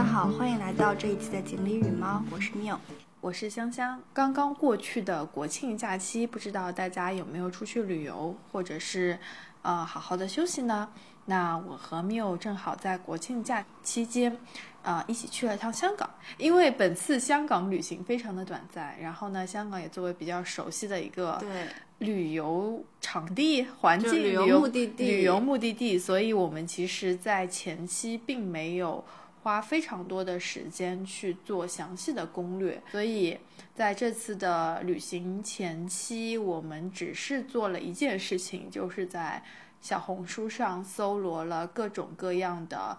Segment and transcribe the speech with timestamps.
[0.00, 2.74] 家好，欢迎来到这一期的锦鲤与猫，我是缪，
[3.20, 4.00] 我是香香。
[4.14, 9.18] 刚刚过去的国庆假期，不知道大家有没有出去旅游，或者是
[9.60, 10.88] 呃好好的休息呢？
[11.26, 14.34] 那我和 Miu 正好在国庆假期间，
[14.82, 16.08] 呃一起去了趟香港。
[16.38, 21.66] 因为本次香港旅行非常的短暂，然后呢，香港也作为比较熟悉的一个对
[21.98, 29.04] 旅游场地环境、旅游目的地旅游目的地，所以我们其实在前期并没有。
[29.42, 33.38] 花非常多的时间去做详细的攻略，所以
[33.74, 39.42] 在这次的旅行前期，我们只是做了一件事情，就是在
[39.80, 42.98] 小红书上搜罗了各种各样的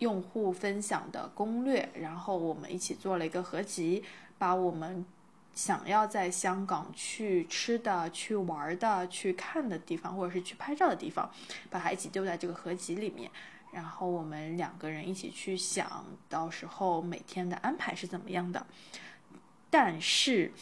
[0.00, 4.04] 用户分享的攻略，然后我们一起做了一个合集，
[4.36, 5.06] 把我们
[5.54, 11.30] 想要在香港去吃的、去玩的、去看的地方，或者是去拍照的地方，
[11.70, 13.30] 把它一起丢在这个合集里面。
[13.72, 18.66] 然后我们两个人一起去想到时候每天的安排是怎么样的，
[19.68, 20.52] 但是，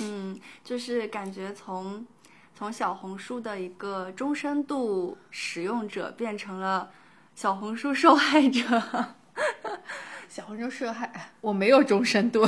[0.00, 2.06] 嗯，就是感觉从
[2.54, 6.90] 从小红书的一个中深度使用者变成了
[7.34, 8.82] 小红书受害者。
[10.28, 12.46] 小红书受害，我没有中深度。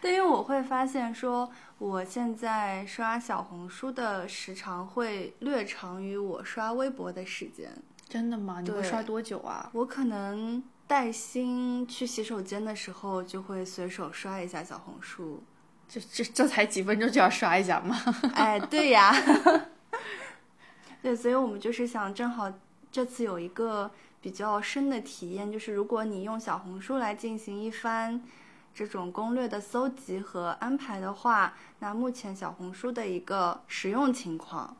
[0.00, 7.70] 对，因为我会发现说，我现在刷小红书的时长会略长于我刷微博的时间。
[8.14, 8.60] 真的吗？
[8.60, 9.68] 你会刷多久啊？
[9.72, 15.42] 我可能带薪去洗手间的时候，就会随手刷一下小红书。
[15.88, 17.96] 这这这才几分钟就要刷一下吗？
[18.36, 19.12] 哎，对呀。
[21.02, 22.52] 对，所以我们就是想，正好
[22.92, 23.90] 这次有一个
[24.20, 28.22] 比较深的体验，就是如果你用小红书来进行一番
[28.72, 34.76] 这种攻略的搜集和安排的话，那目前小红书的一个使用情况。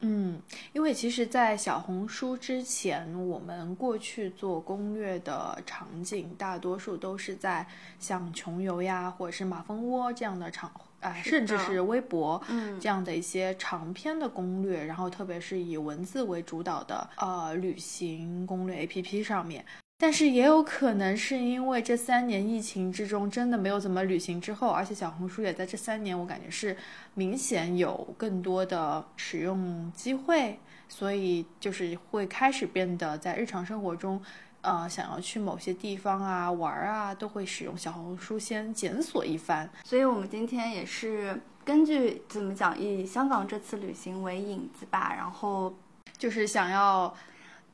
[0.00, 0.40] 嗯，
[0.72, 7.66] 因为其实，在小红书之前，我们过去做攻略的场景，大多数都是在
[7.98, 19.64] 像穷游呀，或者是马蜂窝这样的场，哎，甚至是微博，嗯，这样的一些长篇的攻略，然后特别是以文字为主导的，呃，旅行攻略 APP 上面。
[20.00, 26.76] 但是也有可能是因为这三年疫情之中真的没有怎么旅行之后，而且小红书也在这三年，我感觉是
[27.14, 34.22] 明显有更多的使用机会，所以就是会开始变得在日常生活中，
[34.60, 39.68] 呃，想要去某些地方啊玩啊，都会使用小红书先检索一番。
[39.82, 45.74] 所以我们今天也是根据怎么讲，以香港这次旅行为引子吧，然后
[46.16, 47.12] 就是想要。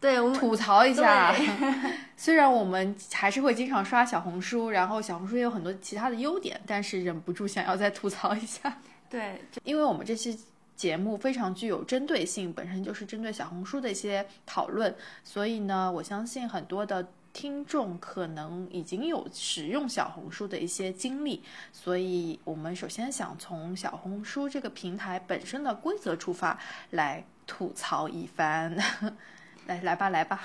[0.01, 1.35] 对，我们吐槽一下。
[2.17, 8.79] 虽然我们还是会经常刷小红书，然后小红书也有很多其他的优点，但是忍不住想要再吐槽一下。
[9.09, 10.39] 对，因为我们这期
[10.77, 26.59] 节目非常具有针对性，本身就是针对小红书的一些讨论，所以呢，我相信很多的听众可能已经有使用小红书的一些经历，所以我们首先想从小红书这个平台本身的规则出发
[26.91, 28.77] 来吐槽一番。
[29.67, 30.41] 来来吧，来吧，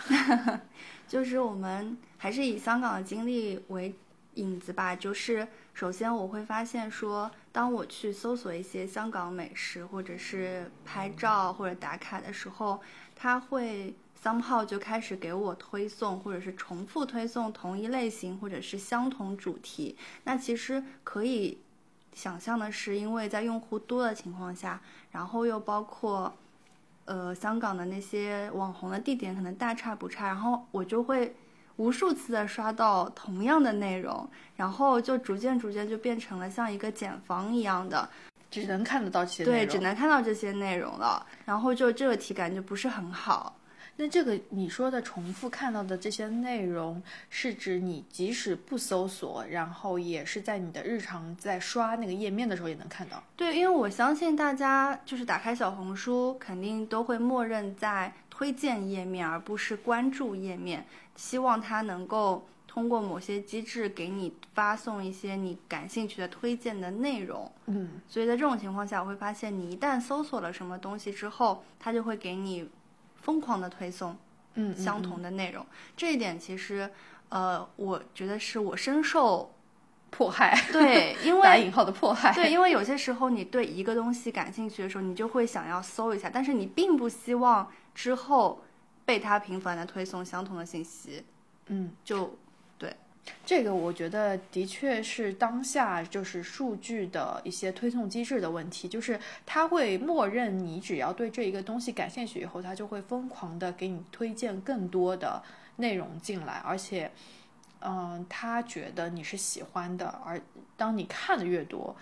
[1.07, 3.93] 就是我们还是以香港的经历为
[4.35, 4.95] 引子吧。
[4.95, 12.79] 就是首先我会发现说，当我去搜索一些香港美食，或者是拍照或者打卡的时候，
[13.13, 13.93] 它会
[14.23, 19.97] somehow 就开始给我推送，或者是重复推送同一类型或者是相同主题。
[20.23, 21.57] 那其实可以
[22.13, 24.81] 想象的是，因为在用户多的情况下，
[25.11, 26.33] 然后又包括。
[27.09, 31.35] 呃，香港的那些网红的地点可能大差不差，然后我就会
[31.77, 38.07] 无数次的刷到同样的内容，然后就逐渐逐渐就变成了像一个茧房一样的，
[38.51, 43.55] 只能看得到这些对，只能看到这些内容了，然后就这个体感就不是很好。
[44.01, 53.21] 那这个你说的重复看到的这些内容，是指你即使不搜索，然后也是在你的日常在刷那个页面的时候也能看到？
[53.35, 60.85] 对，因为我相信大家就是打开小红书，肯定都会默认在推荐页面，而不是关注页面，
[61.17, 67.51] 希望它能够通过某些机制给你发送一些你感兴趣的推荐的内容。
[67.65, 72.69] 嗯，所以在这种情况下，我会发现你一旦搜索了什么东西之后，它就会给你。
[73.29, 74.17] 疯狂的推送，
[74.55, 75.63] 嗯，相同的内容，
[75.95, 76.89] 这一点其实，
[77.29, 79.53] 呃，我觉得是我深受
[80.09, 88.63] 迫害，对， 因为打引号的迫害，对，因为有些时候你对一个东西感兴趣的时候，你就会想要搜一下，但是你并不希望之后
[89.05, 91.23] 被它频繁的推送相同的信息，
[91.67, 92.35] 嗯，就。
[93.45, 105.41] 这个我觉得的确是当下就是数据的一些推送机制的问题，就是它会默认你只要对这一个东西感兴趣以后，它就会疯狂的给你推荐更多的
[105.77, 107.11] 内容进来，而且，
[107.81, 110.39] 嗯，他觉得你是喜欢的，而
[110.75, 111.95] 当你看的越多，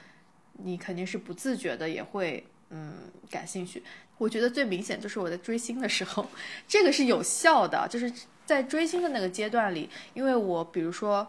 [0.53, 2.93] 你肯定是不自觉的也会嗯
[3.29, 3.83] 感兴趣。
[4.17, 6.27] 我觉得最明显就是我在追星的时候，
[6.67, 8.11] 这个是有效的，就是
[8.47, 11.27] 在追星的那个阶段里，因为我比如说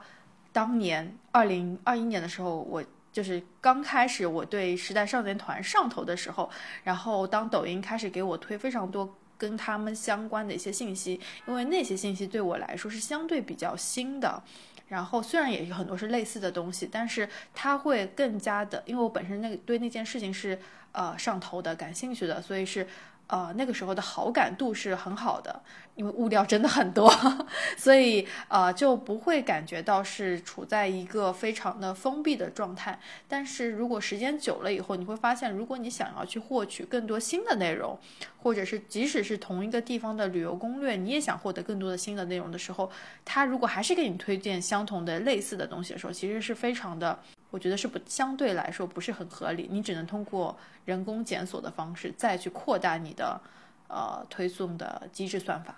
[0.53, 2.83] 当年二零二一年的时候，我
[3.13, 6.49] 就是刚开始我对时代少年团上头的时候，
[6.85, 14.41] 然后当抖音开始给我推非常多跟他们相关的一些信息，因为那些信息对我来说是相对比较新的。
[14.87, 20.59] 然后虽然也有很多是类似的东西，但是它会更加的，因为我本身那个对那件事情是
[20.93, 22.87] 呃上头的、感兴趣的，所以是
[23.29, 25.63] 呃那个时候的好感度是很好的。
[25.95, 27.13] 因为物料真的很多，
[27.77, 32.97] 所以呃就不会感觉到是处在一个非常的封闭的状态。
[33.27, 37.99] 但是如果时间久了以后，你会发现，如果你想要去获取更多新的内容，
[38.41, 42.89] 或者是即使是同一个地方的旅游攻略，你也想获得更多的新的内容的时候，
[43.25, 47.19] 他如果还是给你推荐相同的类似的东西的时候，其实是非常的，
[47.51, 49.69] 我觉得是不相对来说不是很合理。
[49.71, 53.41] 你只能通过人工检索的方式再去扩大你的
[53.89, 55.75] 呃推送的机制算法。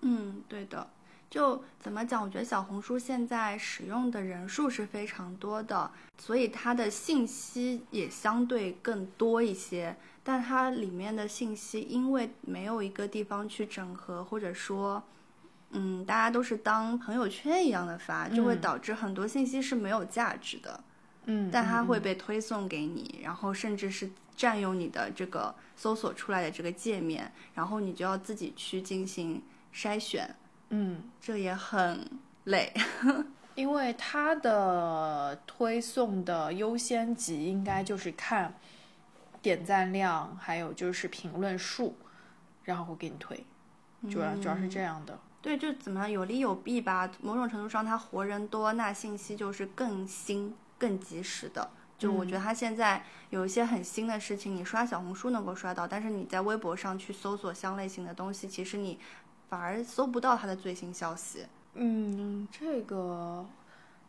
[0.00, 0.86] 嗯，对的。
[1.28, 2.20] 就怎么讲？
[2.20, 5.88] 我觉得小红书现在使用的人数是非常多的，
[6.18, 9.94] 所以它的信息也相对更多一些。
[10.24, 15.00] 但它里面的信息，因为没有一个地方去整合，或者说，
[15.70, 20.82] 嗯，大家都是当朋友圈一样的发，就会导致很多信息是没有价值的。
[21.26, 29.42] 嗯，但它会被推送给你，然后甚至是占用你的这个搜索出来的这个界面，然后你就要自己去进行。
[29.72, 30.34] 筛选，
[30.70, 32.10] 嗯，这也很
[32.42, 32.74] 累，
[33.54, 38.52] 因为它的推送的优先级应该就是看
[39.40, 41.96] 点赞量，还有就是评论数，
[42.64, 43.46] 然后会给你推，
[44.10, 45.16] 主要主要是这样的。
[45.40, 47.08] 对，就怎么样有利有弊吧。
[47.22, 51.70] 某种程度上，它活人多，那信息就是更新、更及时的。
[51.96, 58.98] 就我觉得它现在有一些很新的事情，你刷小红书能够刷到，但是你在微博上去搜索相类型的东西，其实你。
[59.50, 61.44] 反而搜不到他的最新消息。
[61.74, 63.44] 嗯，这个，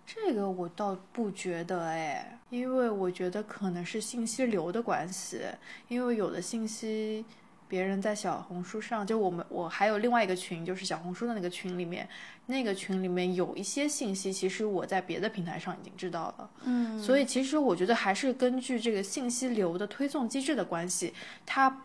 [0.05, 5.41] 这个我倒不觉得哎，因为我觉得可能是信息流的关系。
[5.87, 7.25] 因为有的信息，
[7.71, 12.05] 别人在小红书上，就我们我还有另外一个群，就是小红书的那个群里面，
[12.47, 16.49] 那个群里面有一些信息，其实我在别的平台上已经知道了。
[16.65, 21.13] 嗯，所以其实我觉得还是根据这个信息流的推送机制的关系，
[21.45, 21.81] 它。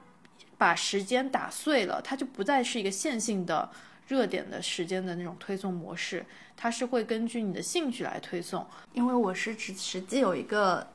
[0.58, 3.68] 把时间打碎了，它就不再是一个线性的
[4.08, 6.24] 热点的时间的那种推送模式，
[6.56, 8.66] 它是会根据你的兴趣来推送。
[8.94, 10.86] 因为我是实实际有一个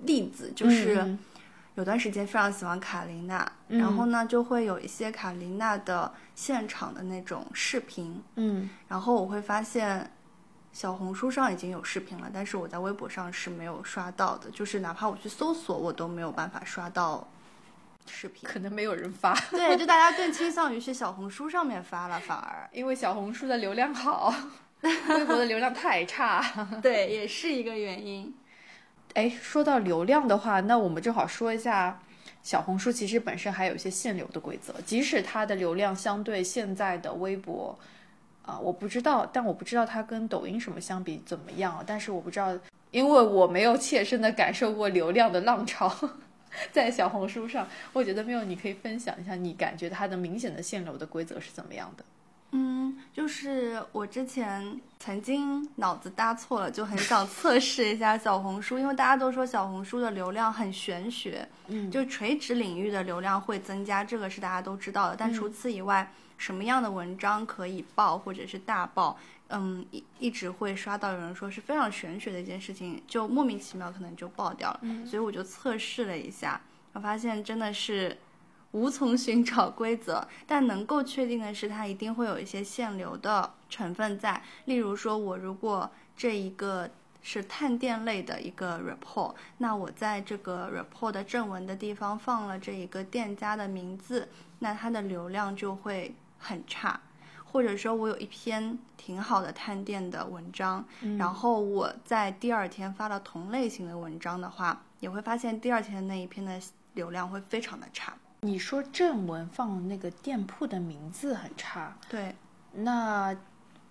[0.00, 1.16] 例子，就是
[1.74, 10.10] 有段时间非常喜欢卡琳娜，然后呢就会有一些卡琳娜的现场的那种视频，嗯，然后我会发现
[10.72, 17.26] 小红书上已经有视频了，但是我在微博上是没有刷到的，就是哪怕我去搜索，我都没有办法刷到。
[18.06, 18.46] 视频。
[18.46, 22.68] 可能没有人发，对，就大家更倾向于去小红书上面发了，反而。
[22.70, 24.30] 因为小红书的流量好，
[24.82, 26.44] 微博的流量太差，
[26.82, 28.34] 对，也是一个原因。
[29.14, 32.00] 哎，说到流量的话，那我们正好说一下
[32.42, 37.78] 小红书，其实本身还有一些限流的规则，即使它的流量相对现在的微博，
[38.42, 42.58] 啊，我不知道，但我不知道它跟抖音什么相比怎么样，但是我不知道，
[42.90, 45.92] 因为我没有切身的感受过流量的浪潮。
[46.70, 52.04] 在小红书上，我觉得没有，你可以分享一下你感觉它的明显的限流的规则是怎么样的？
[52.56, 65.16] 嗯，就是我之前曾经脑子搭错了，就很想 测试一下小红书，因为大家都说小红书的流量很玄学，嗯，就垂直领域的流量会增加，这个是大家都知道的。
[65.16, 69.18] 但除此以外，什么样的文章可以爆或者是大爆？
[69.48, 74.80] 嗯，一一直会刷到有人说是非常玄学的一件事情，就莫名其妙可能就爆掉了。
[75.04, 76.60] 所以我就测试了一下，
[76.92, 78.16] 我发现真的是
[78.74, 80.26] 无从寻找规则。
[80.46, 84.42] 但能够确定的是，它一定会有一些限流的成分在。
[84.64, 86.90] 例如说，我如果这一个
[87.22, 94.28] 是探店类的一个 report，那我在这个 report 的正文的地方放了这一个店家的名字，
[94.58, 97.00] 那它的流量就会很差。
[97.46, 100.84] 或者说，我有一篇挺好的探店的文章，
[101.16, 106.60] 然后我在第二天发了同类型的文章的话，也会发现第二天那一篇的
[106.94, 108.12] 流量会非常的差。
[108.44, 112.34] 你说正文放那个店铺的名字很差，对，
[112.72, 113.34] 那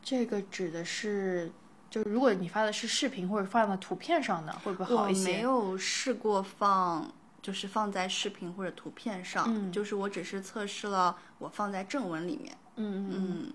[0.03, 1.51] 这个指的是，
[1.89, 5.19] 就如果你发的是视频或者放在图片上呢，会不会好一些？
[5.21, 12.55] 我没有试过放，就是放在视频或者图片上，就是我只是测试了我放在正文里面。
[12.75, 13.53] 嗯嗯嗯，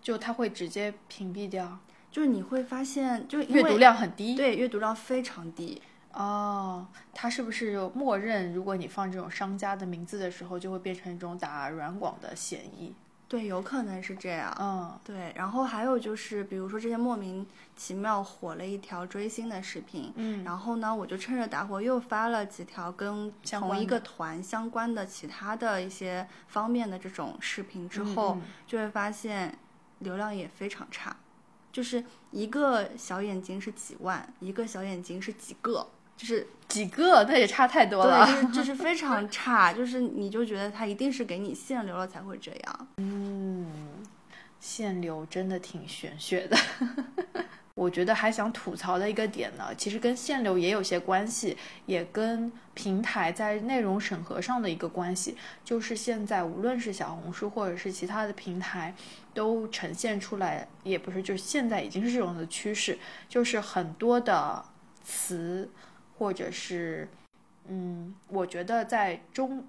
[0.00, 1.78] 就它会直接屏蔽掉，
[2.10, 4.34] 就是你会发现，就阅读量很低。
[4.34, 5.82] 对阅读量非常低。
[6.12, 12.94] 哦，它是不是就默认，如果你放这种商家的名字的时候，就会变成一种打软广的嫌疑？
[13.28, 14.54] 对，有可能是这样。
[14.60, 29.56] 嗯对，然后还有就是，比如说这些莫名其妙火了一条追星的视频，嗯然后呢，我就趁热打火又发了几条跟同一个团相关的其他的一些方面的这种视频之后，嗯就会发现
[30.00, 31.16] 流量也非常差，
[31.72, 38.26] 就是一个小眼睛是几万，一个小眼睛是几个，就是几个那也差太多对，了。
[38.26, 42.88] 就是就是 非常差，就是你就觉得他一定是给你限流了才会这样。
[42.98, 43.66] 嗯，
[44.60, 46.56] 限流真的挺玄学的。
[47.74, 55.34] 我觉得还想吐槽的一个点呢，其实跟限流也有些关系，也跟平台在内容审核上的一个关系。
[55.64, 58.94] 就是现在无论是小红书或者是其他的平台，
[59.32, 64.62] 都呈现出来，也不是，就是现在已经是这种的趋势，就是很多的
[65.02, 65.68] 词
[66.22, 67.08] 或者是，
[67.66, 69.64] 嗯，我觉得在中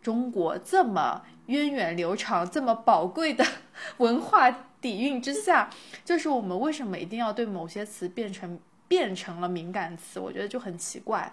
[0.00, 3.44] 中国这么源远流长、这么宝贵的
[3.98, 5.68] 文化底蕴之下，
[6.02, 10.18] 就是我们为什么一定要对某些词变成变成了敏感词？
[10.18, 11.30] 我觉得就很奇怪。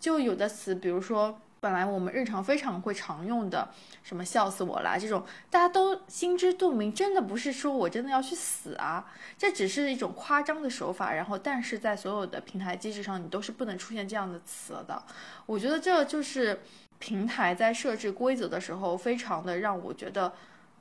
[0.00, 3.68] 就有的词，比如说本来我们日常非常会常用的，
[4.02, 9.04] 什么笑死我啦这种，大家都心知肚明，真的不是说我真的要去死啊，
[9.36, 11.12] 这只是一种夸张的手法。
[11.12, 15.02] 然后，但是在所有的平台机制上，你都是不能出现这样的词的。
[15.46, 16.60] 我觉得这就是
[16.98, 20.32] 平台在设置规则的时候，非常的让我觉得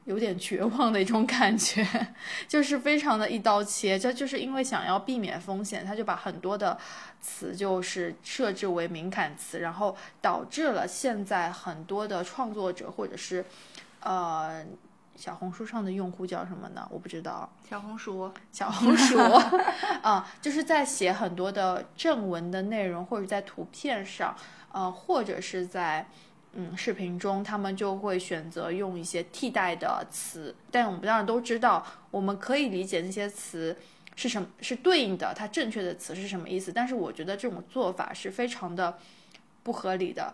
[0.07, 1.85] 有点绝望的一种感觉，
[2.47, 3.99] 就是非常的一刀切。
[3.99, 6.77] 这就是因为想要避免风险，他就把很多的
[7.19, 13.43] 词就是设置为敏感词，然后导致了现在很多的创作者或者是
[13.99, 14.63] 呃
[15.17, 16.87] 小红书上的用户叫什么呢？
[16.89, 17.49] 我不知道。
[17.69, 19.19] 小红书，小红书
[20.01, 24.33] 啊，就是在写很多的正文的内容，或者在图片上，
[24.71, 26.07] 呃，或者是在
[26.59, 30.53] 嗯视频中，他们就会选择用一些替代的词。
[30.71, 33.77] 但我们当然都知道，我们可以理解那些词
[34.15, 36.71] 是什么是对应的，它正确的词是什么意思。
[36.71, 38.97] 但是我觉得这种做法是非常的
[39.61, 40.33] 不合理的。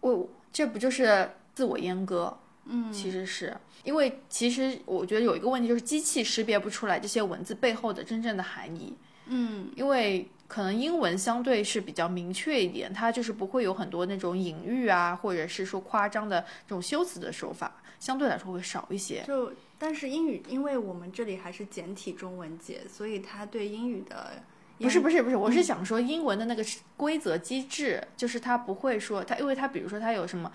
[0.00, 2.38] 我这不就是自我阉割？
[2.68, 8.96] 嗯，其实是因为，其实我觉得有一个问题就是机器识别不出来这些文字背后的真正的含义，
[9.26, 19.24] 嗯因为可能英文相对是比较明确一点，它就是不会有很多那种隐喻啊，或者是说夸张的这种修辞的手法，相对来说会少一些。
[19.26, 24.42] 就但是英语，因为我们这里还是简体中文节，所以它对英语的
[24.78, 26.64] 不是不是，不是，我是想说英文的那个
[26.96, 30.50] 规则机制，就是它不会说它，因为它比如说它有什么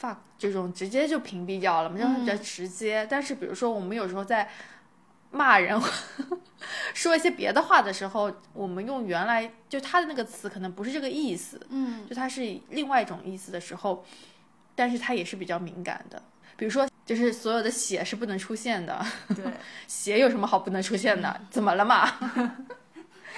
[0.00, 3.06] fuck 这种直接就屏蔽掉了嘛，这样比较直接。
[3.10, 4.48] 但是比如说我们有时候在
[5.34, 5.78] 骂人
[6.94, 14.04] 说一些别的话的时候，我们用原来就他的那个词可能不是这个意思，嗯就他是另外一种意思的时候，
[14.74, 16.22] 但是他也是比较敏感的。
[16.56, 19.44] 比如说，就是所有的血是不能出现的，对，
[19.88, 21.40] 血有什么好不能出现的？
[21.50, 22.08] 怎么了嘛？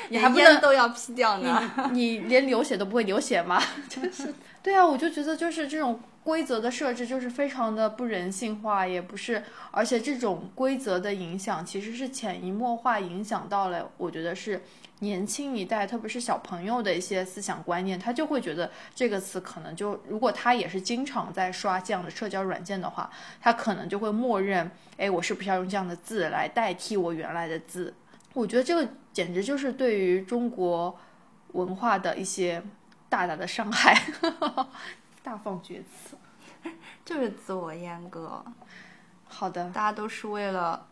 [0.09, 1.71] 你还不能都要 P 掉呢。
[1.93, 3.63] 你你 连流血都不会流血吗？
[3.89, 4.35] 真是。
[4.63, 14.61] 对啊，我就觉得就是这种规则的设置就是非常的不人性化，也不是，而且这种规则的影响其实是潜移默化影响到了，我觉得是
[14.99, 23.09] 年轻一代，特别是小朋友的一些思想观念，他就会觉得这个词可能就，如果他也是经常在刷这样的社交软件的话，
[23.41, 27.95] 他可能就会默认，哎，我是不是要用这样的字来代替我原来的字？
[28.37, 30.95] 我觉得这个简直就是对于中国
[31.53, 32.63] 文化的一些
[33.09, 33.99] 大大的伤害，
[35.23, 36.15] 大放厥词。
[37.03, 38.45] 就是自我阉割，
[39.25, 40.87] 好的，大家都是为了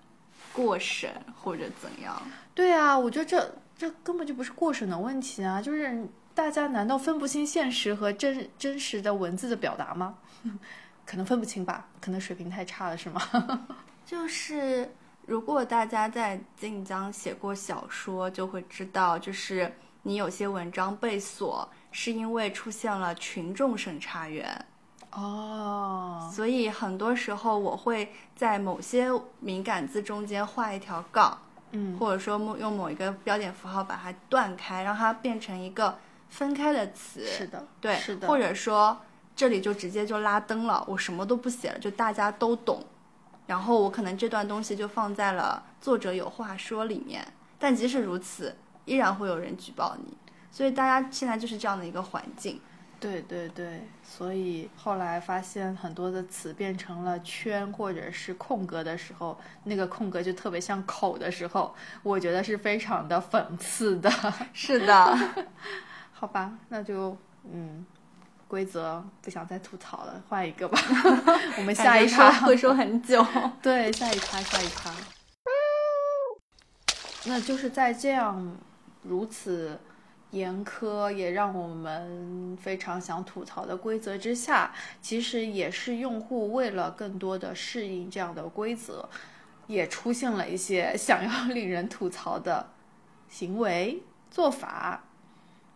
[0.55, 1.11] 过审
[1.43, 2.23] 或者怎样。
[2.55, 10.17] 对啊，我觉得这这根本就不是过审的问题啊，就是大家难道分不清现实和真真实的文字的表达吗？
[11.05, 13.21] 可能分不清吧，可能水平太差了，是吗？
[14.07, 14.95] 就是
[15.27, 24.67] 如果大家在晋江写过小说，就会知道，就是你有些文章被锁，是因为出现了群众审查员。
[25.13, 29.09] 哦，所以很多时候我会在某些
[29.41, 31.39] 敏感字中间画一条杠，
[31.71, 35.97] 嗯，或者说用某一个标点符号把它断开，让它变成一个
[36.29, 37.25] 分开的词。
[37.27, 39.01] 是的，对，是的，或者说
[39.37, 42.85] 这里就直接就拉灯了，我什么都不写了，就大家都懂。
[43.47, 47.27] 然后我可能这段东西就放在了作者有话说里面，
[47.59, 50.17] 但即使如此，依然会有人举报你。
[50.51, 52.61] 所以大家现在就是这样的一个环境。
[53.01, 64.11] 对对对，所以后来发现很多的词变成了圈或者是空格的时候，那个空格就特别像口的时候，我觉得是非常的讽刺的。
[64.55, 65.19] 是的，
[66.13, 67.15] 好吧，那就
[67.53, 67.85] 嗯，
[68.55, 70.79] 规则不想再吐槽了，换一个吧。
[71.59, 73.27] 我们下一趴会说很久。
[73.61, 74.95] 对，下一趴，下一趴。
[77.25, 78.57] 那就是在这样
[79.03, 79.81] 如此。
[80.31, 89.09] 严苛也让我们非常想吐槽的规则之下，其实也是用户为了更多的适应这样的规则，
[89.69, 92.69] 也出现了一些想要令人吐槽的
[93.29, 95.05] 行为做法，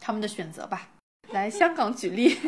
[0.00, 0.88] 他们的选择吧。
[1.30, 2.38] 来香港举例，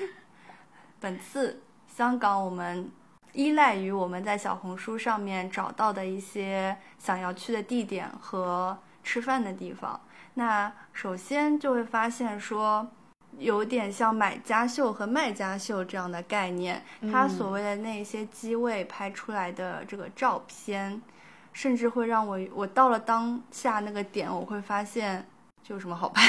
[0.98, 1.62] 本次
[1.94, 2.90] 香港我们
[3.32, 10.00] 依赖于我们在小红书上面找到的一些想要去的地点和吃饭的地方。
[10.34, 12.86] 那首先就会发现说，
[13.38, 16.82] 有点像买家秀和卖家秀这样的概念。
[17.12, 21.00] 他所谓的那些机位拍出来的这个照片，
[21.52, 25.26] 甚至会让我我到了当下那个点，我会发现
[25.62, 26.22] 这有什么好拍。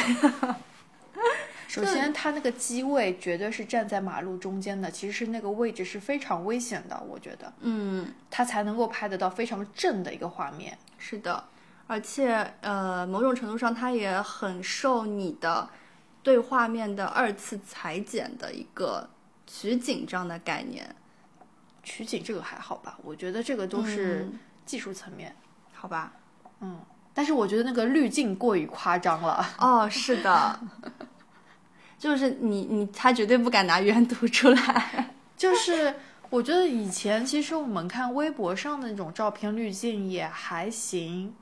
[1.71, 7.53] 首先，它那个机位绝对是站在马路中间的，其实是那个位置是非常危险的，我觉得。
[7.61, 10.77] 嗯，它才能够拍得到非常正的一个画面。
[10.97, 11.41] 是的。
[11.87, 15.69] 而且，呃，某种程度上，它也很受你的
[16.21, 19.09] 对画面的二次裁剪的一个
[19.47, 20.93] 取景这样的概念。
[21.83, 22.97] 取景这个还好吧？
[23.01, 24.29] 我觉得这个都是
[24.65, 25.33] 技术层面，
[25.71, 26.11] 好吧？
[26.59, 26.79] 嗯，
[27.13, 29.45] 但是我觉得那个滤镜过于夸张了。
[29.57, 30.59] 哦，是的，
[32.01, 35.13] 就是你你他绝对不敢拿原图出来。
[35.37, 35.93] 就是
[36.31, 41.35] 我觉得以前其实我们看微博上的那种照片滤镜也还行。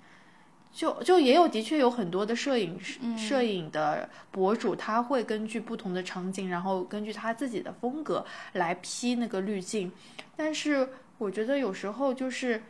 [0.72, 2.80] 就就也有的确有很多的摄影
[3.18, 8.24] 摄影的博主，他会根据不同的场景，然后根据他自己的风格
[8.54, 9.92] 来 P 那个滤镜。
[10.36, 10.88] 但是
[11.18, 12.62] 我觉得有时候就是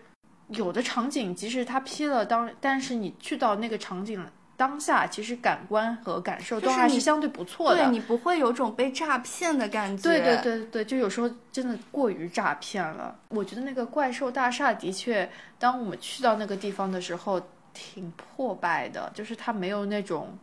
[0.47, 4.25] 有的场景，即使他 P 了当，但是你去到那个场景
[4.59, 7.85] 当下，其实感官和感受都还是相对不错的。
[7.85, 10.03] 对你不会有种被诈骗的感觉。
[10.03, 13.17] 对对对对，就有时候真的过于诈骗了。
[13.29, 17.41] 我觉得那个怪兽大厦的确，当我们去到那个地方的时候。
[17.71, 20.37] 挺破败的，就是它没有那种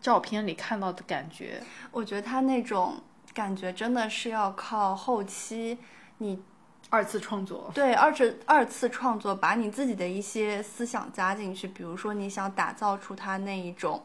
[0.00, 1.62] 照片里看到的感觉。
[1.92, 2.96] 我觉得它那种
[3.34, 5.78] 感觉真的是要靠后期
[6.18, 6.42] 你
[6.90, 7.70] 二次创作。
[7.74, 11.66] 对，二次二次创作，把你自己的一些思想加进去。
[11.68, 14.02] 比如说，你想打造出它那一种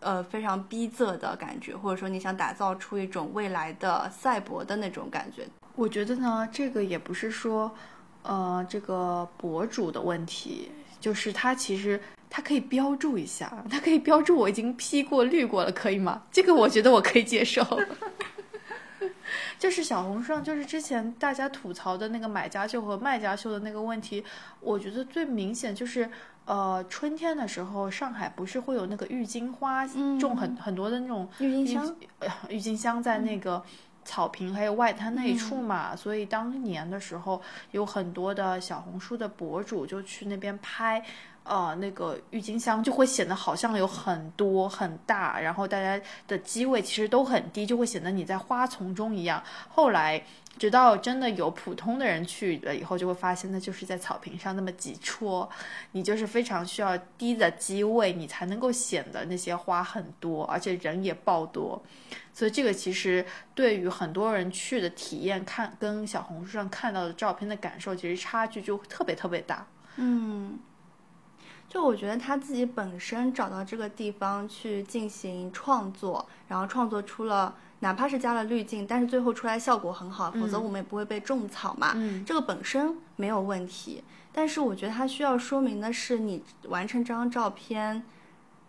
[0.00, 5.46] 呃非常逼仄的感觉，或者说你想打造出一种未来的赛博的那种感觉。
[5.74, 7.74] 我觉得呢，这个也不是说
[8.22, 10.70] 呃这个博主的问题。
[10.98, 16.22] 就是他其实它可以标注一下，它可以标注我已经 P 过滤过了，可以吗？
[16.32, 17.62] 这个我觉得我可以接受。
[19.58, 24.24] 就是小红书上，就是之前大家吐槽的那个买家秀和卖家秀的那个问题，
[24.60, 26.10] 我觉得最明显就是，
[26.44, 29.86] 呃，春天的时候，上海不是会有那个郁金花
[30.18, 31.96] 种很很多的那种郁金香，
[32.48, 33.62] 郁金香在那个。
[34.08, 41.04] 草坪还有外滩那一处嘛，所以当年的时候有很多的小红书的博主就去那边拍，
[41.48, 49.42] 呃，那个郁金香就会显得好像有很多很大，然后大家的机位其实都很低，就会显得你在花丛中一样。
[49.68, 50.22] 后来
[50.58, 55.48] 直到真的有普通的人去了以后，就会发现那就是在草坪上那么几撮，
[55.92, 61.80] 你就是非常需要低的机位，你才能够显得那些花很多，而且人也爆多。
[62.32, 69.66] 所以这个其实对于很多人去的体验，看跟小红书上看到的照片的感受，其实差距就特别特别大。
[69.96, 70.58] 嗯，
[71.68, 81.92] 就我觉得他自己本身找到这个地方去进行创作，然后创作出了，哪怕是加了滤镜，但是最后出来效果很好，否则我们也不会被种草嘛。
[81.94, 84.02] 嗯，这个本身没有问题，
[84.32, 88.02] 但是我觉得他需要说明的是，你完成这张照片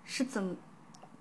[0.04, 0.56] 是怎么。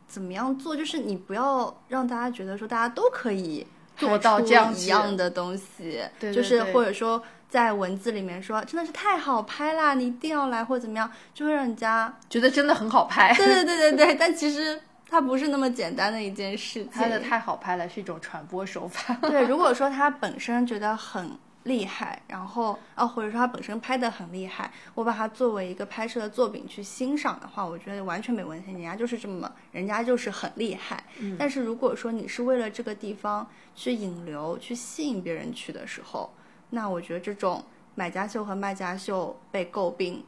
[0.08, 0.76] 怎么样做？
[0.76, 13.34] 就是你不要让大家觉得说大家都可以做到这样一样的东西，对，就是或者说在文字里面说真的是太好拍啦，你一定要来或者怎么样，就会让人家觉得真的很好拍。
[13.34, 16.88] 对对对对对， 但其实它不是那么简单的一件事情。
[16.92, 19.14] 拍的太好拍了，是一种传播手法。
[19.22, 21.38] 对， 如果说他本身觉得很。
[21.66, 28.70] 厉害，然后啊，或者说他本身拍的很厉害，我把它作为一个拍摄的作品去欣赏的话，我觉得完全没问题。
[28.70, 31.02] 人家就是这么，人家就是很厉害。
[31.36, 36.32] 但是如果说你是为了这个地方去引流、去吸引别人去的时候，
[36.70, 40.24] 那我觉得这种买家秀和卖家秀被诟病，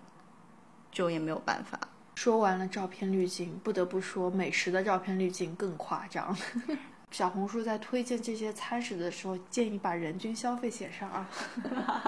[0.91, 1.79] 就也没有办法。
[2.15, 6.37] 说完了照片滤镜，不得不说美食的照片滤镜更夸张。
[7.11, 11.31] 小红书在推荐这些餐食的时候，建议把人均消费写上啊，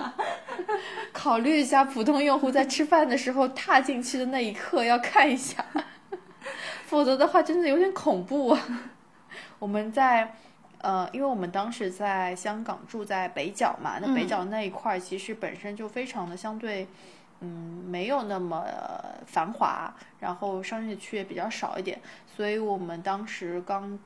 [1.12, 5.64] 考虑一下普通用户在吃饭的时候踏进去的那一刻要看一下，
[6.84, 8.60] 否则的话真的有点恐怖啊。
[9.58, 10.34] 我们在
[10.82, 16.86] 呃，因为我们当时在香港住在北角嘛，那北角那一块儿其实本身就非常的相对。
[17.42, 18.66] 嗯，没有那么
[19.24, 23.98] 繁华，然后商业区也比较少一点，所以我们当时刚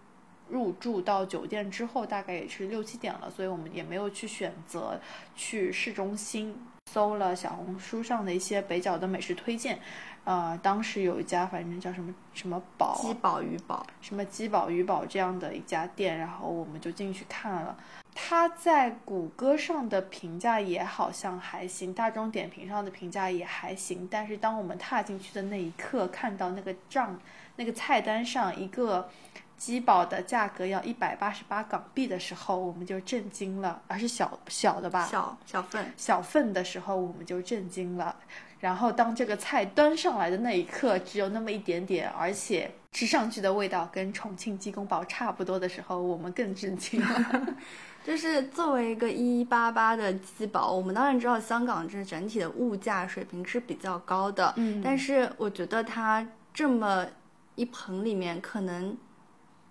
[0.48, 5.00] 入住到酒店之后，大概也是六七点了，所以我们也没有去选择
[5.34, 6.56] 去市中心。
[6.92, 9.80] 搜了小红书上的一些北角的美食推荐，
[10.22, 17.76] 呃，当时有一家反正叫什么什么宝鸡宝鱼宝，什么鸡宝鱼宝这样的一家店，然后我们就进去看了。
[18.14, 27.18] 它在谷歌上的评价也好像还行，大众点评上的评价也还行，但是当我们踏进去的那一刻，看到那个账
[27.56, 29.08] 那个菜单上一个。
[29.56, 35.06] 鸡煲的价格要一百八十八港币的时候，我们就震惊了，而是小小的吧？
[35.06, 38.14] 小小份小份的时候，我们就震惊了。
[38.60, 47.56] 然后当这个菜端上来的那一刻，只有那么一点点，而且吃上去的味道跟重庆鸡公煲差不多的时候，我们更震惊了。
[48.04, 57.06] 就是作为一个一一八八的鸡煲，我们当然知道香港这整体的物价水平是比较高的，嗯，但是我觉得它这么
[57.54, 58.96] 一盆里面可能。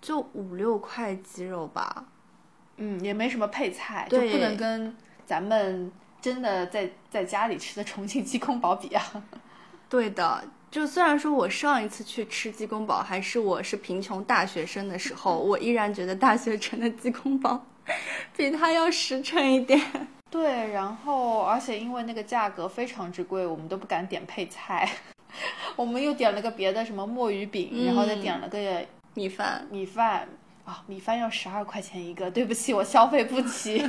[0.04, 2.04] 就五六块鸡肉吧，
[2.76, 5.90] 嗯，也没什么配菜，就不能跟咱们
[6.20, 9.02] 真的在在家里吃的重庆鸡公煲比啊。
[9.88, 17.64] 对的，就虽然说我上一次去吃鸡公煲还是我是贫穷大学生的时候， 我依然觉得大学城的鸡公煲
[18.36, 19.80] 比它要实诚一点。
[20.30, 24.86] 对，然后而且因为那个价格非常之贵，我们都不敢点配菜，
[25.76, 28.58] 我们又点了个别的什么墨鱼饼，然后再点了个。
[29.14, 30.28] 米饭，米饭
[30.64, 33.78] 啊，米饭要十二块钱一个，对不起，我消费不起。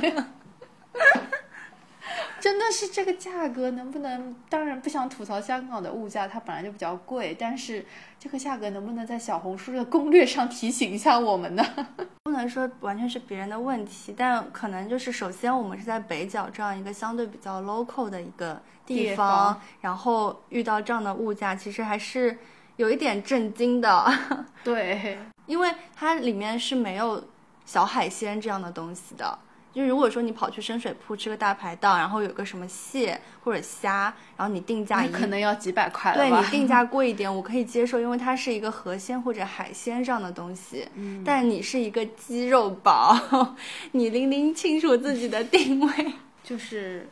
[2.38, 4.36] 真的是这个价格，能不能？
[4.48, 7.84] 当然不想吐槽香港的物价，它本来就比较贵，但是
[8.20, 11.64] 这个价格能不能在小红书的攻略上提醒一下我们呢？
[12.22, 22.38] 不能说完全是别人的问题，但可能就是首先我们是在北角这样一个相对比较 local 的一个地方，然后遇到这样的物价，其实还是。
[22.76, 24.18] 有一点震惊的，
[24.62, 27.24] 对，因为它里面是没有
[27.64, 29.38] 小海鲜这样的东西的。
[29.72, 40.88] 就如果说你跑去深水埗吃个大排档，然后有个什么蟹或者虾，然后你定价可能要几百块对你定价贵一点，我可以接受，因为它是一个河鲜或者海鲜这样的东西。
[40.94, 43.14] 嗯，但你是一个鸡肉堡，
[43.92, 46.12] 你拎拎清楚自己的定位。
[46.42, 47.06] 就是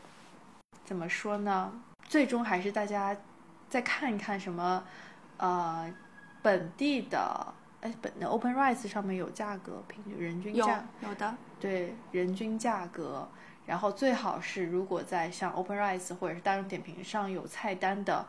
[0.86, 1.70] 怎么说呢？
[2.08, 3.14] 最终还是大家
[3.68, 4.82] 再看一看什么。
[5.38, 5.92] 呃，
[6.42, 13.28] 本地的哎，本的 Open Rice 上面有价格，平均人均价有的，对人均价格。
[13.66, 18.26] 然后最好是如果在像 Open Rice 或者是大众点评上有菜单的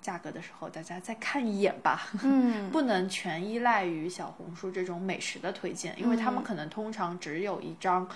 [0.00, 2.02] 价格的时候，大家再看一眼吧。
[2.22, 8.08] 嗯， 不能全依赖于小红书这种美食的推荐，因为他们可能通常只有一张，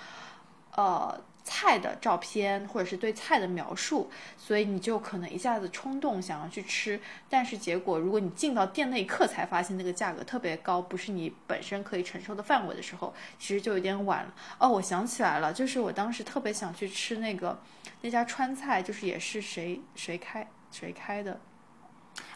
[0.75, 1.19] 呃。
[1.43, 14.33] 菜的照片或者是对菜的描述，所以你就可能一下子冲动想要去吃，但是结果如果你进到店那一刻才发现那个价格特别高，不是你本身可以承受的范围的时候，其实就有点晚了。
[14.59, 17.59] 哦，我想起来了，就是我当时特别想去吃那个
[18.01, 21.39] 那家川菜，就是也是谁谁开谁开的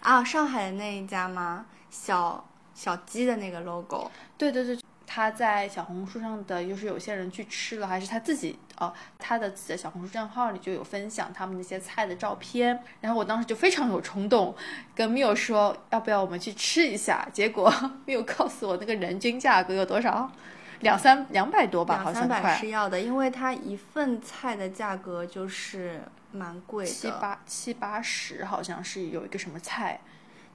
[0.02, 1.66] 啊，上海的那一家吗？
[1.90, 4.80] 小小鸡的那个 logo，对对对。
[5.06, 12.84] 他在小红书上的，就是有些人去吃了，还是他自己哦，他的自己的小红书账号里就有分享他们那些菜的照片。
[13.02, 14.56] 然后我当时就非常有冲动，
[14.96, 17.28] 跟 Miu 说要不要我们去吃一下。
[17.32, 17.72] 结果
[18.08, 20.32] Miu 告诉我那个人均价格有多少，
[20.80, 30.02] 两三两百多吧，好像两三百是要的，因为它一份菜的价格就是蛮贵的，七八七八十，好像是有一个什么菜。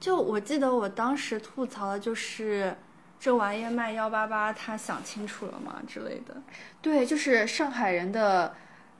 [0.00, 2.76] 就我记得我当时吐槽的就是。
[3.20, 6.36] 这玩意卖幺八八，他想清楚了吗之类的？
[6.80, 8.54] 对，就是上海人的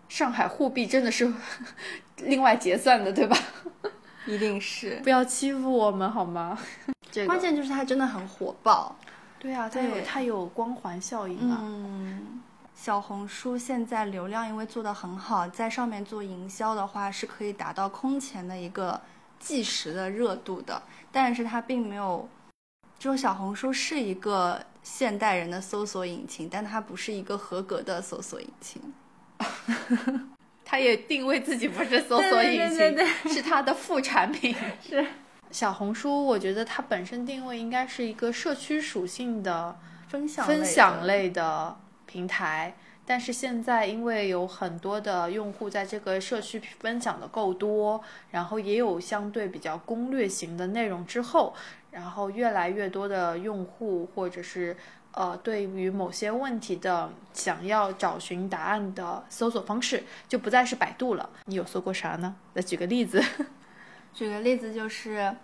[0.09, 1.33] 上海货币真的是
[2.19, 3.37] 另外结算的，对吧？
[4.27, 6.59] 一定是，不要欺负我们好吗？
[7.27, 8.97] 关键就是它真的很火爆。
[9.39, 11.59] 对啊，它有它有光环效应啊。
[11.63, 12.43] 嗯，
[12.75, 19.01] 小红书现在流量因为做得很好，在上面做营销的话是可以达到空前的一个
[19.39, 22.29] 即时的热度的，但是它并没有。
[22.99, 28.83] 就小红书是一个现代人的搜索引擎，但它不是一个合格的搜索引擎。
[30.65, 32.99] 它也定位自己不是搜索引擎，
[33.33, 34.55] 是它的副产品。
[34.87, 35.07] 是
[35.51, 42.77] 小红书，我觉得它本身定位应该是一个社区属性的分享分享类类的平台。
[43.09, 51.55] 但是现在，因为有很多的用户在这个社区分享的够多，然后也有相对比较攻略型的内容之后，
[51.91, 54.77] 然后越来越多的用户或者是
[55.13, 61.31] 呃对于某些问题的想要找寻答案的搜索方式，就不再是百度了。
[61.47, 62.37] 你有搜过啥呢？
[62.53, 63.25] 来举个例子。
[64.13, 65.35] 举个例子就是。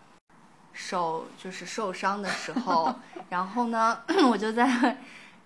[0.76, 2.92] 手就是受伤的时候，
[3.30, 3.96] 然后呢，
[4.28, 4.98] 我就在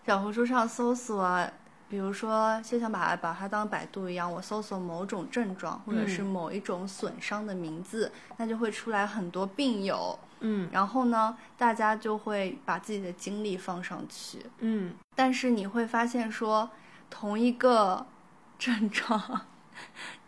[0.07, 1.47] 小红书上搜索，
[1.89, 10.69] 比如说就像把把它当百度一样，我搜索某种症状或者是某一种损伤的名字，那就会出来很多病友，嗯。
[10.71, 14.93] 然后呢，大家就会把自己的经历放上去，嗯。
[15.15, 16.69] 但是你会发现说，
[17.09, 18.07] 同一个
[18.59, 19.47] 症状，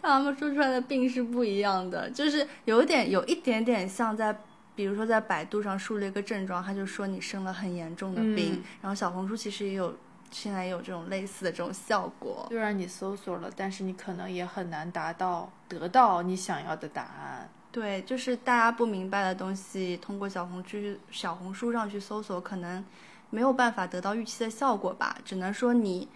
[0.00, 4.34] 他们说出来的病是不一样的，就是有点有一点点像在，
[4.74, 8.62] 比如说在百度上输了一个症状，他就说你生了很严重的病，嗯。
[8.80, 9.94] 然后小红书其实也有
[10.30, 12.46] 现在也有这种类似的这种效果。
[12.48, 17.48] 虽然你搜索了，但是你可能也很难达到得到你想要的答案。
[17.72, 20.78] 对，就是大家不明白的东西，通过小红书
[21.10, 22.84] 小红书上去搜索，可能
[23.30, 26.08] 没有办法得到预期的效果吧，只能说你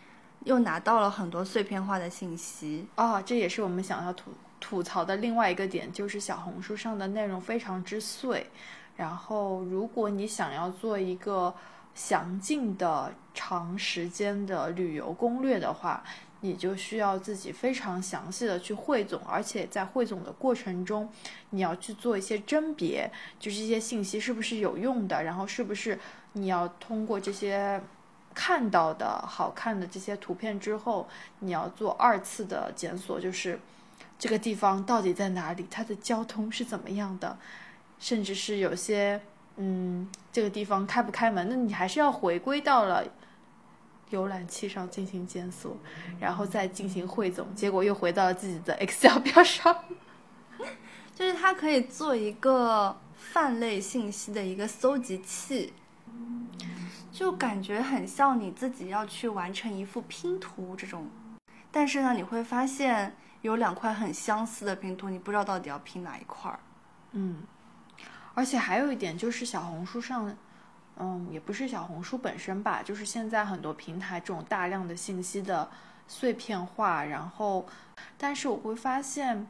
[0.45, 2.89] 又拿到了很多碎片化的信息。
[2.97, 8.51] 哦，这也是我们想要吐吐槽的另外一个点，就是小红书上的内容非常之碎。
[8.97, 11.55] 然后，如果你想要做一个
[11.95, 16.03] 详尽的、长时间的旅游攻略的话，
[16.41, 21.09] 你就需要自己非常详细的去汇总，而且在汇总的过程中，
[21.51, 25.99] 你要去做一些甄别，就是这些信息是不是有用的，然后是不是
[26.33, 27.81] 你要通过这些
[28.35, 33.59] 看到的好看的这些图片之后，你要做二次的检索，就是
[34.19, 37.39] 这个地方到底在哪里，它的交通是怎么样的，
[37.99, 39.21] 甚至是有些
[39.57, 43.05] 嗯，这个地方开不开门，那你还是要回归到了
[44.11, 45.77] 浏览器上进行检索，
[46.19, 49.77] 然后再进行汇总，结果又回到了自己的 Excel 表上。
[51.15, 55.73] 就是它可以做一个泛类信息的一个搜集器，
[57.13, 61.07] 就感觉很像你自己要去完成一幅拼图这种。
[61.71, 66.59] 但是呢，你会发现有两块很相似的拼图，你不知道到底要拼哪一块儿。
[67.13, 67.43] 嗯，
[68.35, 70.37] 而且还有一点就是小红书上，
[70.97, 75.71] 嗯，也不是小红书本身吧，就是现在很多平台这种大量的信息的
[76.09, 77.67] 碎片化，然后，
[78.19, 79.47] 但是我会发现，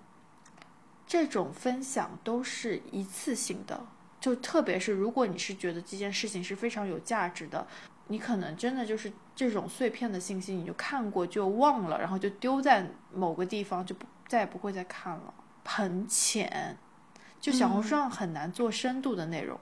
[1.06, 3.86] 这种分享都是一次性的，
[4.20, 7.66] 就特别是如果你是觉得这件事情是非常有价值的，
[8.08, 16.76] 你可能真的就是这种碎片的信息，你就看过就忘了，然后就丢在某个地方，就不再也不会再看了，很浅。
[17.44, 19.60] 就小红书上很难做深度的内容。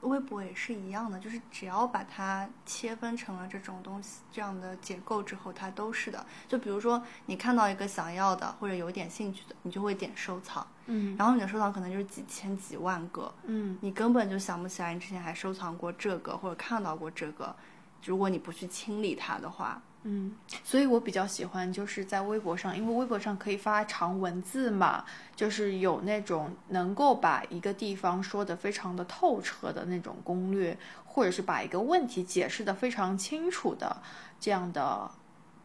[0.00, 6.24] 微博也是一样的，就是只要把它切分成了这种东西这样的结构之后，它都是的。
[6.48, 17.54] 就比如说你看到一个想要的或者有点兴趣的，你就会点收藏，嗯然后你的收藏可能就是几千几万个，嗯你根本就想不起来你之前还收藏过这个或者看到过这个。
[18.02, 20.34] 如果你不去清理它的话，嗯，
[20.64, 25.04] 所以我比较喜欢就是在微博上，因为微博上可以发长文字嘛，
[25.36, 34.00] 就是有那种能够把一个地方说的非常的透彻的那种攻略，或者是把一个问题解释的非常清楚的
[34.40, 35.10] 这样的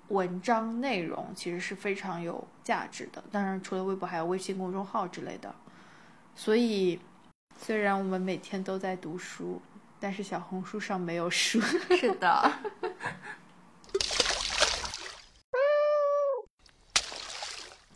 [0.10, 3.24] 文章内容，其实是非常有价值的。
[3.32, 5.56] 当然，除了微博，还有微信公众号之类的。
[6.36, 7.00] 所以，
[7.58, 9.62] 虽然我们每天都在读书，
[9.98, 11.62] 但是小红书上没有书。
[11.96, 12.52] 是的。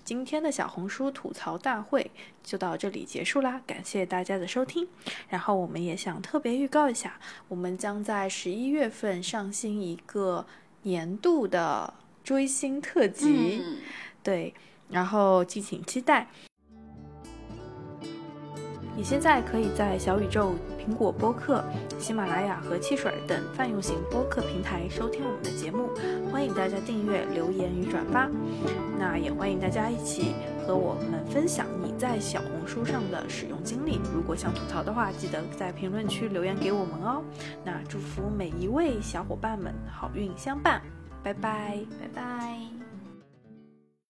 [0.09, 2.09] 今天的小红书吐槽大会
[2.43, 4.87] 就到这里结束啦，感谢大家的收听。
[5.27, 10.47] 然后我们也想特别预告一下，我们将在十一月份上新一个
[10.81, 11.93] 年度的
[12.23, 13.77] 追星特辑，嗯
[14.23, 14.51] 对，
[14.89, 16.27] 然后敬请期待。
[18.97, 21.63] 你现在可以在小宇宙、苹果播客、
[21.99, 25.89] 喜马拉雅和汽水等泛用型播客平台收听我们的节目，
[26.31, 28.29] 欢迎大家订阅、留言与转发。
[28.97, 30.33] 那也欢迎大家一起
[30.65, 33.99] 和我们分享你在小红书上的使用经历。
[34.13, 37.21] 如果想吐槽的话，记得在评论区留言给我们哦。
[37.65, 40.81] 那祝福每一位小伙伴们好运相伴，
[41.21, 41.77] 拜拜。
[41.99, 42.78] 拜拜。